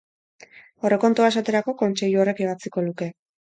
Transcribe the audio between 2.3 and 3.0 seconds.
ebatziko